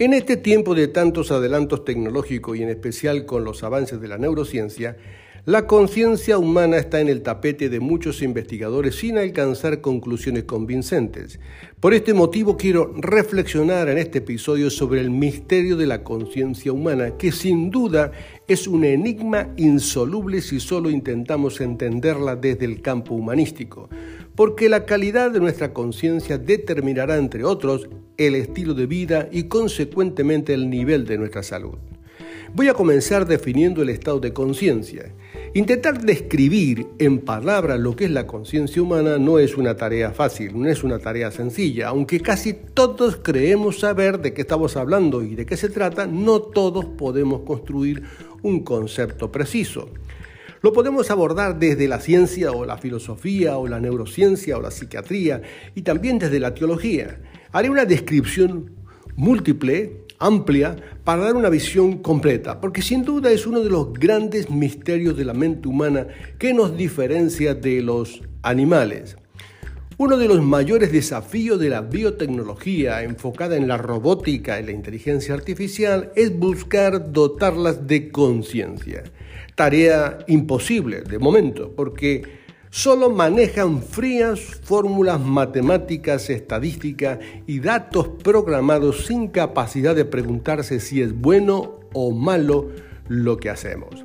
[0.00, 4.16] En este tiempo de tantos adelantos tecnológicos y en especial con los avances de la
[4.16, 4.96] neurociencia,
[5.44, 11.38] la conciencia humana está en el tapete de muchos investigadores sin alcanzar conclusiones convincentes.
[11.80, 17.18] Por este motivo quiero reflexionar en este episodio sobre el misterio de la conciencia humana,
[17.18, 18.10] que sin duda
[18.48, 23.90] es un enigma insoluble si solo intentamos entenderla desde el campo humanístico
[24.34, 30.54] porque la calidad de nuestra conciencia determinará, entre otros, el estilo de vida y consecuentemente
[30.54, 31.78] el nivel de nuestra salud.
[32.52, 35.14] Voy a comenzar definiendo el estado de conciencia.
[35.54, 40.60] Intentar describir en palabras lo que es la conciencia humana no es una tarea fácil,
[40.60, 41.88] no es una tarea sencilla.
[41.88, 46.40] Aunque casi todos creemos saber de qué estamos hablando y de qué se trata, no
[46.40, 48.02] todos podemos construir
[48.42, 49.88] un concepto preciso.
[50.62, 55.40] Lo podemos abordar desde la ciencia o la filosofía o la neurociencia o la psiquiatría
[55.74, 57.18] y también desde la teología.
[57.50, 58.70] Haré una descripción
[59.16, 64.50] múltiple, amplia, para dar una visión completa, porque sin duda es uno de los grandes
[64.50, 66.06] misterios de la mente humana
[66.38, 69.16] que nos diferencia de los animales.
[69.96, 75.32] Uno de los mayores desafíos de la biotecnología enfocada en la robótica y la inteligencia
[75.32, 79.04] artificial es buscar dotarlas de conciencia
[79.60, 82.22] tarea imposible de momento, porque
[82.70, 91.12] solo manejan frías fórmulas matemáticas, estadísticas y datos programados sin capacidad de preguntarse si es
[91.12, 92.70] bueno o malo
[93.06, 94.02] lo que hacemos.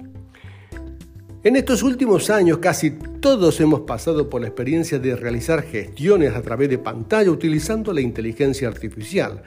[1.45, 6.41] En estos últimos años casi todos hemos pasado por la experiencia de realizar gestiones a
[6.41, 9.41] través de pantalla utilizando la inteligencia artificial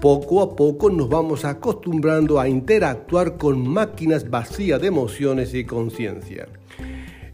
[0.00, 6.48] poco a poco nos vamos acostumbrando a interactuar con máquinas vacías de emociones y conciencia.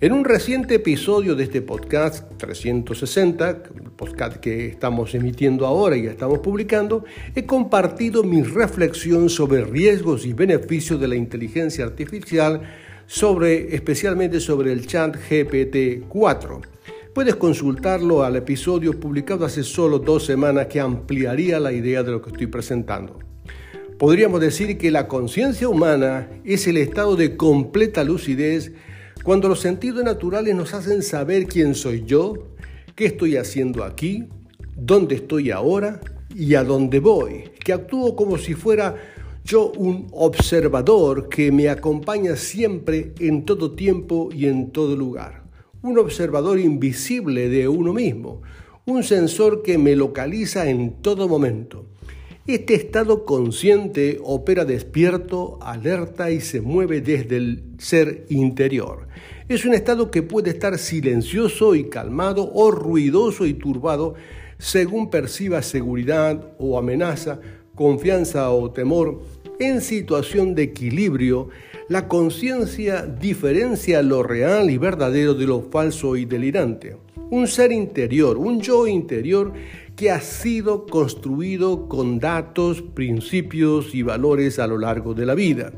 [0.01, 6.07] En un reciente episodio de este podcast 360, el podcast que estamos emitiendo ahora y
[6.07, 7.05] estamos publicando,
[7.35, 12.63] he compartido mi reflexión sobre riesgos y beneficios de la inteligencia artificial,
[13.07, 16.78] sobre, especialmente sobre el chat GPT-4.
[17.19, 22.23] Puedes consultarlo al episodio publicado hace solo dos semanas que ampliaría la idea de lo
[22.23, 23.19] que estoy presentando.
[23.99, 28.71] Podríamos decir que la conciencia humana es el estado de completa lucidez
[29.25, 32.55] cuando los sentidos naturales nos hacen saber quién soy yo,
[32.95, 34.29] qué estoy haciendo aquí,
[34.77, 36.01] dónde estoy ahora
[36.33, 38.95] y a dónde voy, que actúo como si fuera
[39.43, 45.38] yo un observador que me acompaña siempre en todo tiempo y en todo lugar
[45.83, 48.43] un observador invisible de uno mismo,
[48.85, 51.87] un sensor que me localiza en todo momento.
[52.47, 59.09] Este estado consciente opera despierto, alerta y se mueve desde el ser interior.
[59.49, 64.15] Es un estado que puede estar silencioso y calmado o ruidoso y turbado
[64.59, 67.41] según perciba seguridad o amenaza,
[67.75, 69.23] confianza o temor.
[69.61, 71.51] En situación de equilibrio,
[71.89, 76.97] la conciencia diferencia lo real y verdadero de lo falso y delirante.
[77.31, 79.55] Un ser interior, un yo interior
[79.97, 85.73] que ha sido construido con datos, principios y valores a lo largo de la vida.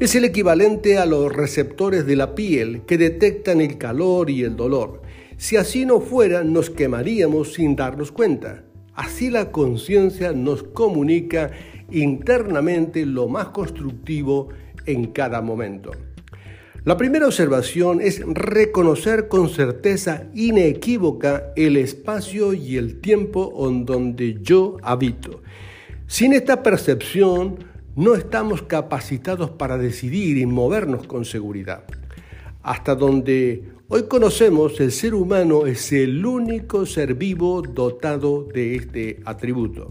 [0.00, 4.56] Es el equivalente a los receptores de la piel que detectan el calor y el
[4.56, 5.02] dolor.
[5.36, 8.64] Si así no fuera, nos quemaríamos sin darnos cuenta.
[8.94, 11.52] Así la conciencia nos comunica
[11.90, 14.48] internamente lo más constructivo
[14.86, 15.90] en cada momento.
[16.86, 24.38] La primera observación es reconocer con certeza inequívoca el espacio y el tiempo en donde
[24.40, 25.42] yo habito.
[26.06, 27.56] Sin esta percepción
[27.96, 31.82] no estamos capacitados para decidir y movernos con seguridad.
[32.62, 39.20] Hasta donde hoy conocemos, el ser humano es el único ser vivo dotado de este
[39.24, 39.90] atributo.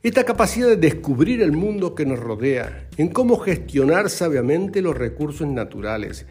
[0.00, 5.48] Esta capacidad de descubrir el mundo que nos rodea, en cómo gestionar sabiamente los recursos
[5.48, 6.24] naturales,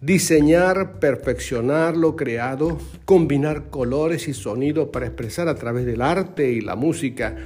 [0.00, 6.60] diseñar, perfeccionar lo creado, combinar colores y sonidos para expresar a través del arte y
[6.60, 7.36] la música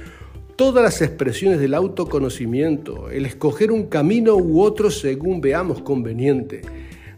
[0.55, 6.61] todas las expresiones del autoconocimiento, el escoger un camino u otro según veamos conveniente,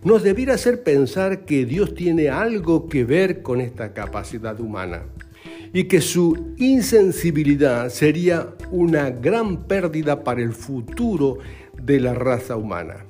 [0.04, 5.04] nos debiera hacer pensar que Dios tiene algo que ver con esta capacidad humana
[5.73, 11.38] y que su insensibilidad sería una gran pérdida para el futuro
[11.81, 13.06] de la raza humana.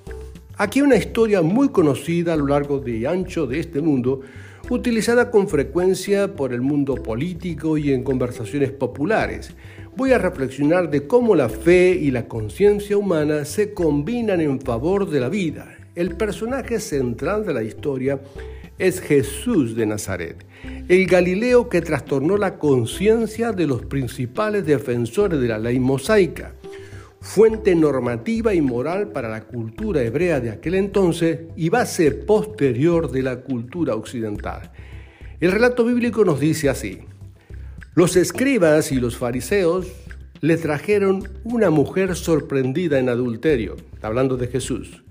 [0.57, 4.21] Aquí una historia muy conocida a lo largo de ancho de este mundo,
[4.69, 9.53] utilizada con frecuencia por el mundo político y en conversaciones populares.
[9.97, 15.09] Voy a reflexionar de cómo la fe y la conciencia humana se combinan en favor
[15.09, 15.75] de la vida.
[15.95, 18.21] El personaje central de la historia
[18.81, 20.43] es Jesús de Nazaret,
[20.87, 26.55] el Galileo que trastornó la conciencia de los principales defensores de la ley mosaica,
[27.19, 33.21] fuente normativa y moral para la cultura hebrea de aquel entonces y base posterior de
[33.21, 34.71] la cultura occidental.
[35.39, 37.01] El relato bíblico nos dice así,
[37.93, 39.85] los escribas y los fariseos
[40.39, 45.03] le trajeron una mujer sorprendida en adulterio, hablando de Jesús,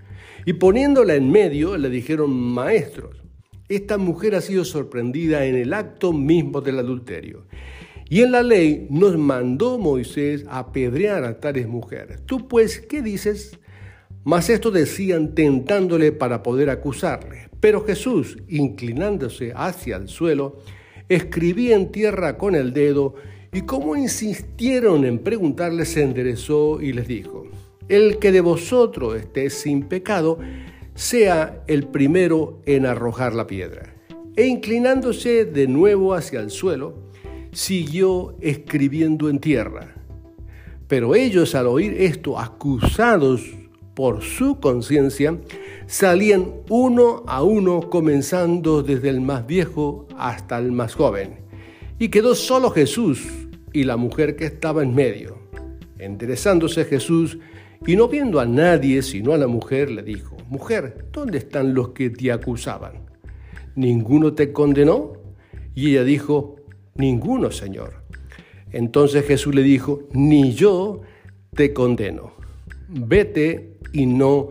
[0.44, 3.20] y poniéndola en medio le dijeron, maestros,
[3.70, 7.46] esta mujer ha sido sorprendida en el acto mismo del adulterio.
[8.08, 12.20] Y en la ley nos mandó Moisés a apedrear a tales mujeres.
[12.26, 13.58] Tú pues, ¿qué dices?
[14.24, 17.48] Mas esto decían tentándole para poder acusarle.
[17.60, 20.58] Pero Jesús, inclinándose hacia el suelo,
[21.08, 23.14] escribía en tierra con el dedo
[23.52, 27.46] y como insistieron en preguntarle, se enderezó y les dijo,
[27.88, 30.38] el que de vosotros esté sin pecado,
[31.00, 33.94] sea el primero en arrojar la piedra.
[34.36, 36.92] E inclinándose de nuevo hacia el suelo,
[37.52, 39.94] siguió escribiendo en tierra.
[40.88, 43.40] Pero ellos al oír esto, acusados
[43.94, 45.38] por su conciencia,
[45.86, 51.38] salían uno a uno, comenzando desde el más viejo hasta el más joven.
[51.98, 53.26] Y quedó solo Jesús
[53.72, 55.38] y la mujer que estaba en medio.
[55.98, 57.38] Enderezándose Jesús
[57.86, 61.90] y no viendo a nadie sino a la mujer, le dijo, Mujer, ¿dónde están los
[61.90, 63.06] que te acusaban?
[63.74, 65.14] ¿Ninguno te condenó?
[65.74, 66.56] Y ella dijo,
[66.94, 68.04] Ninguno, Señor.
[68.72, 71.02] Entonces Jesús le dijo, Ni yo
[71.54, 72.32] te condeno.
[72.88, 74.50] Vete y no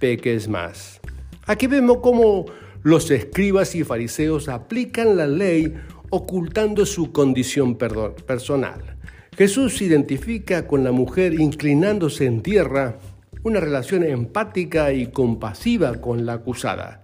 [0.00, 1.00] peques más.
[1.46, 2.46] Aquí vemos cómo
[2.82, 5.74] los escribas y fariseos aplican la ley
[6.10, 8.96] ocultando su condición personal.
[9.36, 12.98] Jesús se identifica con la mujer inclinándose en tierra
[13.42, 17.00] una relación empática y compasiva con la acusada.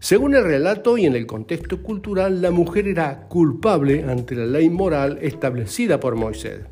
[0.00, 4.68] Según el relato y en el contexto cultural, la mujer era culpable ante la ley
[4.70, 6.62] moral establecida por Moisés.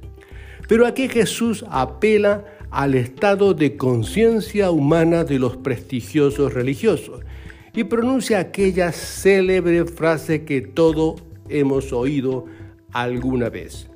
[0.68, 7.20] Pero aquí Jesús apela al estado de conciencia humana de los prestigiosos religiosos
[7.72, 12.46] y pronuncia aquella célebre frase que todos hemos oído
[12.92, 13.89] alguna vez.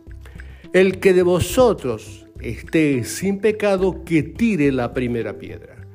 [0.74, 5.86] El que de vosotros esté sin pecado, que tire la primera piedra.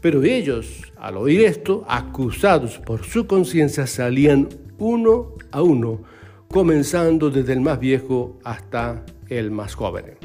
[0.00, 6.02] Pero ellos, al oír esto, acusados por su conciencia, salían uno a uno,
[6.48, 10.16] comenzando desde el más viejo hasta el más joven.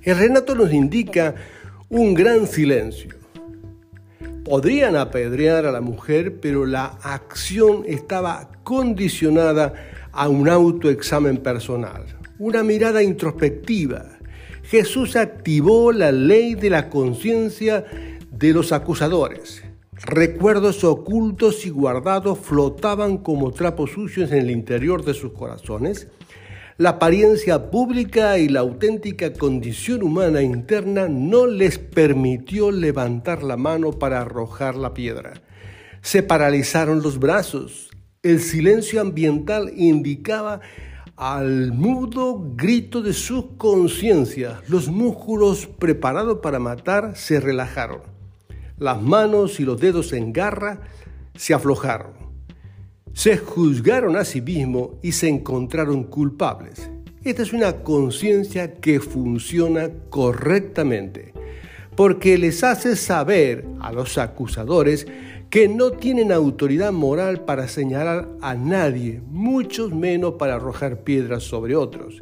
[0.00, 1.34] El Renato nos indica
[1.90, 3.10] un gran silencio.
[4.46, 9.74] Podrían apedrear a la mujer, pero la acción estaba condicionada
[10.10, 14.18] a un autoexamen personal, una mirada introspectiva,
[14.62, 17.84] Jesús activó la ley de la conciencia
[18.30, 19.64] de los acusadores.
[19.92, 26.08] Recuerdos ocultos y guardados flotaban como trapos sucios en el interior de sus corazones.
[26.76, 33.90] La apariencia pública y la auténtica condición humana interna no les permitió levantar la mano
[33.92, 35.42] para arrojar la piedra.
[36.02, 37.90] Se paralizaron los brazos.
[38.22, 40.60] El silencio ambiental indicaba
[41.18, 48.02] al mudo grito de su conciencia, los músculos preparados para matar se relajaron.
[48.78, 50.82] Las manos y los dedos en garra
[51.34, 52.12] se aflojaron.
[53.14, 56.88] Se juzgaron a sí mismos y se encontraron culpables.
[57.24, 61.32] Esta es una conciencia que funciona correctamente,
[61.96, 65.08] porque les hace saber a los acusadores
[65.50, 71.74] que no tienen autoridad moral para señalar a nadie, mucho menos para arrojar piedras sobre
[71.76, 72.20] otros.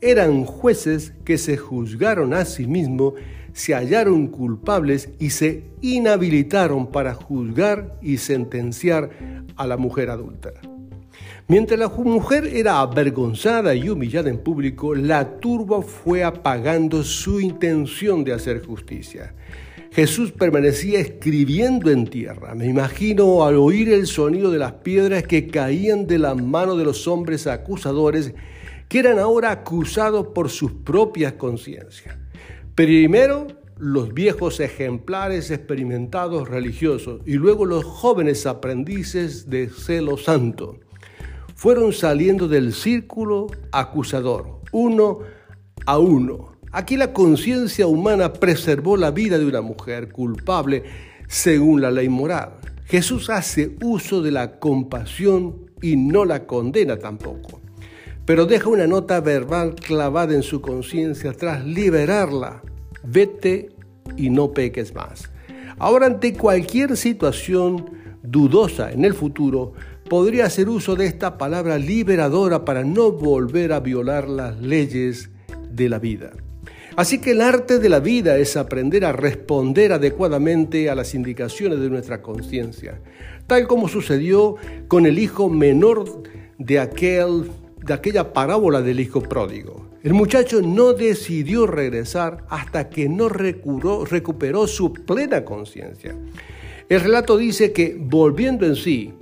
[0.00, 3.14] Eran jueces que se juzgaron a sí mismos
[3.56, 9.08] se hallaron culpables y se inhabilitaron para juzgar y sentenciar
[9.56, 10.60] a la mujer adúltera.
[11.48, 18.24] Mientras la mujer era avergonzada y humillada en público, la turba fue apagando su intención
[18.24, 19.32] de hacer justicia.
[19.96, 22.54] Jesús permanecía escribiendo en tierra.
[22.54, 26.84] Me imagino al oír el sonido de las piedras que caían de la mano de
[26.84, 28.34] los hombres acusadores,
[28.90, 32.14] que eran ahora acusados por sus propias conciencias.
[32.74, 33.46] Primero
[33.78, 40.78] los viejos ejemplares experimentados religiosos y luego los jóvenes aprendices de celo santo
[41.54, 45.20] fueron saliendo del círculo acusador, uno
[45.86, 50.82] a uno Aquí la conciencia humana preservó la vida de una mujer culpable
[51.28, 52.58] según la ley moral.
[52.84, 57.60] Jesús hace uso de la compasión y no la condena tampoco,
[58.24, 62.62] pero deja una nota verbal clavada en su conciencia tras liberarla.
[63.02, 63.70] Vete
[64.16, 65.30] y no peques más.
[65.78, 67.90] Ahora ante cualquier situación
[68.22, 69.72] dudosa en el futuro,
[70.08, 75.30] podría hacer uso de esta palabra liberadora para no volver a violar las leyes
[75.70, 76.32] de la vida.
[76.96, 81.78] Así que el arte de la vida es aprender a responder adecuadamente a las indicaciones
[81.78, 83.02] de nuestra conciencia,
[83.46, 84.56] tal como sucedió
[84.88, 86.22] con el hijo menor
[86.56, 87.50] de, aquel,
[87.84, 89.90] de aquella parábola del hijo pródigo.
[90.02, 96.16] El muchacho no decidió regresar hasta que no recuperó su plena conciencia.
[96.88, 99.12] El relato dice que, volviendo en sí,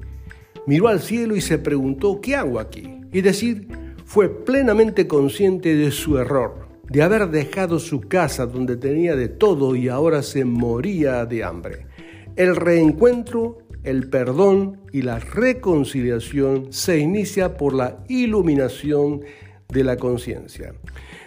[0.68, 3.00] miró al cielo y se preguntó, ¿qué hago aquí?
[3.12, 3.66] Y decir,
[4.04, 9.74] fue plenamente consciente de su error de haber dejado su casa donde tenía de todo
[9.74, 11.86] y ahora se moría de hambre.
[12.36, 19.22] El reencuentro, el perdón y la reconciliación se inicia por la iluminación
[19.68, 20.74] de la conciencia.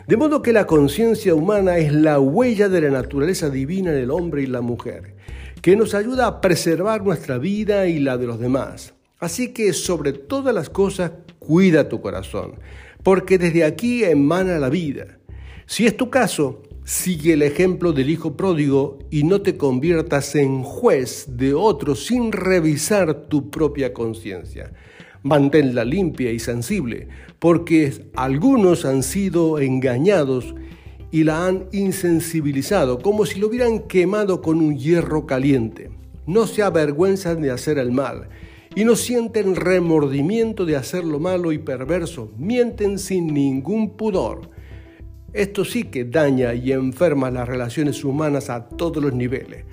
[0.08, 4.12] De modo que la conciencia humana es la huella de la naturaleza divina en el
[4.12, 5.16] hombre y la mujer,
[5.62, 8.94] que nos ayuda a preservar nuestra vida y la de los demás.
[9.20, 12.54] Así que sobre todas las cosas, cuida tu corazón,
[13.04, 15.18] porque desde aquí emana la vida.
[15.70, 20.64] Si es tu caso, sigue el ejemplo del hijo pródigo y no te conviertas en
[20.64, 24.72] juez de otros sin revisar tu propia conciencia.
[25.24, 27.10] Manténla limpia y sensible,
[27.40, 30.56] porque algunos han sido engañados
[31.12, 35.90] y la han insensibilizado, como si lo hubieran quemado con un hierro caliente.
[36.26, 38.30] No se avergüenzan de hacer el mal
[38.74, 44.56] y no sienten remordimiento de hacer lo malo y perverso, mienten sin ningún pudor
[45.38, 49.66] esto sí que daña y enferma las relaciones humanas a todos los niveles.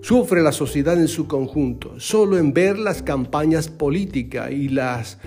[0.00, 2.00] Sufre la sociedad en su conjunto.
[2.00, 5.18] Solo en ver las campañas políticas y las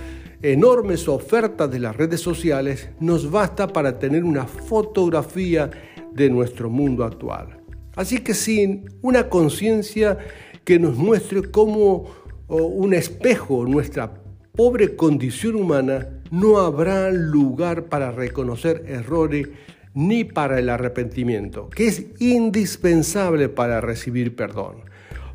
[0.41, 5.69] enormes ofertas de las redes sociales nos basta para tener una fotografía
[6.12, 7.62] de nuestro mundo actual.
[7.96, 10.17] Así que sin una conciencia
[10.63, 12.10] que nos muestre como
[12.48, 14.24] un espejo nuestra
[14.58, 19.48] pobre condición humana, no habrá lugar para reconocer errores
[19.94, 24.78] ni para el arrepentimiento, que es indispensable para recibir perdón.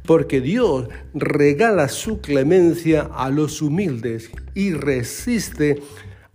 [0.04, 5.80] Porque Dios regala su clemencia a los humildes y resiste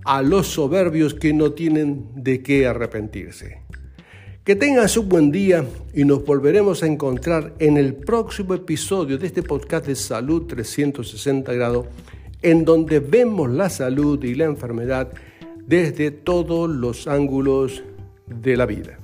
[0.06, 3.60] a los soberbios que no tienen de qué arrepentirse.
[4.46, 9.28] Que tengas un buen día y nos volveremos a encontrar en el próximo episodio de
[9.28, 11.88] este podcast de Salud 360 grados
[12.42, 15.12] en donde vemos la salud y la enfermedad
[15.66, 17.84] desde todos los ángulos
[18.28, 19.00] de la vida.